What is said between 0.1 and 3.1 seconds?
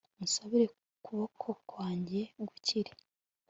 unsabire kuboko kwanjye gukire